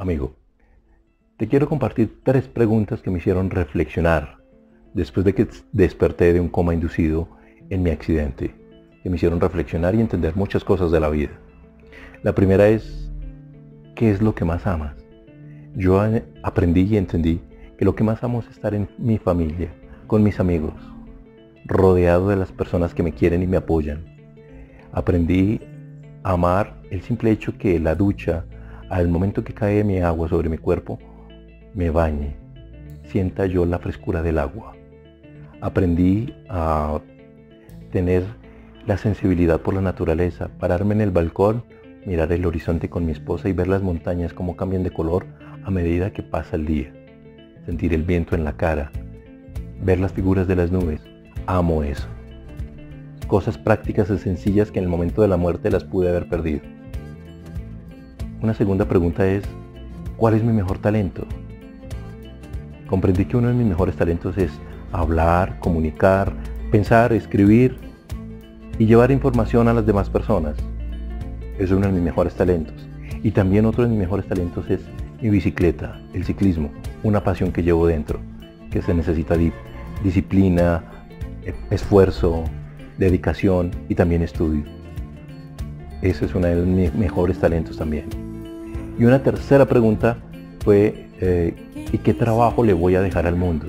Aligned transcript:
Amigo, 0.00 0.34
te 1.36 1.46
quiero 1.46 1.68
compartir 1.68 2.22
tres 2.22 2.48
preguntas 2.48 3.02
que 3.02 3.10
me 3.10 3.18
hicieron 3.18 3.50
reflexionar 3.50 4.38
después 4.94 5.26
de 5.26 5.34
que 5.34 5.46
desperté 5.72 6.32
de 6.32 6.40
un 6.40 6.48
coma 6.48 6.72
inducido 6.72 7.28
en 7.68 7.82
mi 7.82 7.90
accidente, 7.90 8.54
que 9.02 9.10
me 9.10 9.16
hicieron 9.16 9.42
reflexionar 9.42 9.94
y 9.94 10.00
entender 10.00 10.36
muchas 10.36 10.64
cosas 10.64 10.90
de 10.90 11.00
la 11.00 11.10
vida. 11.10 11.32
La 12.22 12.34
primera 12.34 12.66
es, 12.68 13.12
¿qué 13.94 14.10
es 14.10 14.22
lo 14.22 14.34
que 14.34 14.46
más 14.46 14.66
amas? 14.66 14.96
Yo 15.76 16.00
aprendí 16.42 16.84
y 16.84 16.96
entendí 16.96 17.42
que 17.76 17.84
lo 17.84 17.94
que 17.94 18.02
más 18.02 18.24
amo 18.24 18.40
es 18.40 18.48
estar 18.48 18.72
en 18.72 18.88
mi 18.96 19.18
familia, 19.18 19.68
con 20.06 20.22
mis 20.22 20.40
amigos, 20.40 20.72
rodeado 21.66 22.30
de 22.30 22.36
las 22.36 22.52
personas 22.52 22.94
que 22.94 23.02
me 23.02 23.12
quieren 23.12 23.42
y 23.42 23.46
me 23.46 23.58
apoyan. 23.58 24.06
Aprendí 24.92 25.60
a 26.22 26.32
amar 26.32 26.80
el 26.90 27.02
simple 27.02 27.32
hecho 27.32 27.58
que 27.58 27.78
la 27.78 27.94
ducha, 27.94 28.46
al 28.90 29.08
momento 29.08 29.44
que 29.44 29.54
cae 29.54 29.84
mi 29.84 30.00
agua 30.00 30.28
sobre 30.28 30.48
mi 30.48 30.58
cuerpo, 30.58 30.98
me 31.74 31.90
bañe, 31.90 32.34
sienta 33.04 33.46
yo 33.46 33.64
la 33.64 33.78
frescura 33.78 34.20
del 34.20 34.38
agua. 34.38 34.74
Aprendí 35.60 36.34
a 36.48 37.00
tener 37.92 38.24
la 38.86 38.98
sensibilidad 38.98 39.60
por 39.60 39.74
la 39.74 39.80
naturaleza, 39.80 40.50
pararme 40.58 40.94
en 40.94 41.02
el 41.02 41.12
balcón, 41.12 41.62
mirar 42.04 42.32
el 42.32 42.44
horizonte 42.44 42.90
con 42.90 43.06
mi 43.06 43.12
esposa 43.12 43.48
y 43.48 43.52
ver 43.52 43.68
las 43.68 43.82
montañas 43.82 44.32
como 44.32 44.56
cambian 44.56 44.82
de 44.82 44.90
color 44.90 45.24
a 45.64 45.70
medida 45.70 46.12
que 46.12 46.24
pasa 46.24 46.56
el 46.56 46.66
día. 46.66 46.92
Sentir 47.66 47.94
el 47.94 48.02
viento 48.02 48.34
en 48.34 48.42
la 48.42 48.56
cara, 48.56 48.90
ver 49.84 50.00
las 50.00 50.12
figuras 50.12 50.48
de 50.48 50.56
las 50.56 50.72
nubes. 50.72 51.00
Amo 51.46 51.84
eso. 51.84 52.08
Cosas 53.28 53.56
prácticas 53.56 54.10
y 54.10 54.18
sencillas 54.18 54.72
que 54.72 54.80
en 54.80 54.86
el 54.86 54.90
momento 54.90 55.22
de 55.22 55.28
la 55.28 55.36
muerte 55.36 55.70
las 55.70 55.84
pude 55.84 56.08
haber 56.08 56.28
perdido. 56.28 56.79
Una 58.42 58.54
segunda 58.54 58.86
pregunta 58.86 59.26
es, 59.26 59.44
¿cuál 60.16 60.32
es 60.32 60.42
mi 60.42 60.54
mejor 60.54 60.78
talento? 60.78 61.26
Comprendí 62.86 63.26
que 63.26 63.36
uno 63.36 63.48
de 63.48 63.54
mis 63.54 63.66
mejores 63.66 63.96
talentos 63.96 64.38
es 64.38 64.50
hablar, 64.92 65.58
comunicar, 65.60 66.32
pensar, 66.70 67.12
escribir 67.12 67.76
y 68.78 68.86
llevar 68.86 69.10
información 69.10 69.68
a 69.68 69.74
las 69.74 69.84
demás 69.84 70.08
personas. 70.08 70.56
Es 71.58 71.70
uno 71.70 71.86
de 71.86 71.92
mis 71.92 72.02
mejores 72.02 72.32
talentos. 72.34 72.74
Y 73.22 73.32
también 73.32 73.66
otro 73.66 73.82
de 73.82 73.90
mis 73.90 73.98
mejores 73.98 74.26
talentos 74.26 74.70
es 74.70 74.80
mi 75.20 75.28
bicicleta, 75.28 76.00
el 76.14 76.24
ciclismo, 76.24 76.70
una 77.02 77.22
pasión 77.22 77.52
que 77.52 77.62
llevo 77.62 77.86
dentro, 77.86 78.20
que 78.70 78.80
se 78.80 78.94
necesita 78.94 79.36
disciplina, 80.02 80.82
e-, 81.44 81.54
esfuerzo, 81.74 82.44
dedicación 82.96 83.70
y 83.90 83.94
también 83.94 84.22
estudio. 84.22 84.64
Ese 86.00 86.24
es 86.24 86.34
uno 86.34 86.46
de 86.46 86.56
mis 86.56 86.94
mejores 86.94 87.38
talentos 87.38 87.76
también. 87.76 88.29
Y 89.00 89.06
una 89.06 89.22
tercera 89.22 89.64
pregunta 89.64 90.18
fue, 90.62 91.06
eh, 91.22 91.54
¿y 91.90 91.96
qué 91.96 92.12
trabajo 92.12 92.62
le 92.62 92.74
voy 92.74 92.96
a 92.96 93.00
dejar 93.00 93.26
al 93.26 93.34
mundo? 93.34 93.64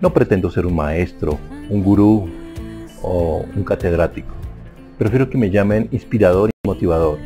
No 0.00 0.14
pretendo 0.14 0.48
ser 0.48 0.64
un 0.64 0.76
maestro, 0.76 1.40
un 1.68 1.82
gurú 1.82 2.28
o 3.02 3.44
un 3.56 3.64
catedrático. 3.64 4.32
Prefiero 4.96 5.28
que 5.28 5.38
me 5.38 5.50
llamen 5.50 5.88
inspirador 5.90 6.50
y 6.50 6.68
motivador. 6.68 7.18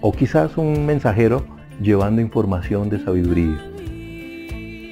O 0.00 0.12
quizás 0.12 0.56
un 0.56 0.86
mensajero 0.86 1.44
llevando 1.82 2.22
información 2.22 2.88
de 2.88 3.00
sabiduría. 3.00 3.58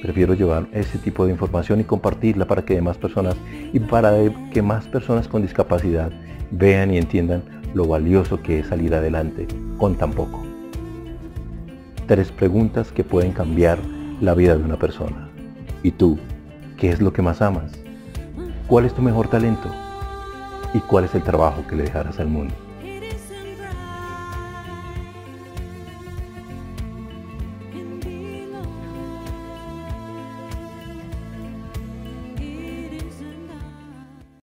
Prefiero 0.01 0.33
llevar 0.33 0.67
ese 0.73 0.97
tipo 0.97 1.25
de 1.25 1.31
información 1.31 1.79
y 1.79 1.85
compartirla 1.85 2.45
para 2.45 2.65
que 2.65 2.75
demás 2.75 2.97
personas 2.97 3.37
y 3.71 3.79
para 3.79 4.11
que 4.51 4.61
más 4.61 4.85
personas 4.87 5.29
con 5.29 5.43
discapacidad 5.43 6.11
vean 6.51 6.93
y 6.93 6.97
entiendan 6.97 7.41
lo 7.73 7.87
valioso 7.87 8.41
que 8.43 8.59
es 8.59 8.67
salir 8.67 8.93
adelante 8.93 9.47
con 9.77 9.95
tan 9.95 10.11
poco. 10.11 10.41
Tres 12.07 12.31
preguntas 12.31 12.91
que 12.91 13.03
pueden 13.03 13.31
cambiar 13.31 13.79
la 14.21 14.33
vida 14.33 14.55
de 14.55 14.63
una 14.63 14.77
persona. 14.77 15.29
¿Y 15.83 15.91
tú? 15.91 16.17
¿Qué 16.77 16.89
es 16.89 17.01
lo 17.01 17.13
que 17.13 17.21
más 17.21 17.41
amas? 17.41 17.71
¿Cuál 18.67 18.85
es 18.85 18.93
tu 18.93 19.01
mejor 19.01 19.27
talento? 19.27 19.69
¿Y 20.73 20.79
cuál 20.79 21.05
es 21.05 21.15
el 21.15 21.23
trabajo 21.23 21.63
que 21.67 21.75
le 21.75 21.83
dejarás 21.83 22.19
al 22.19 22.27
mundo? 22.27 22.53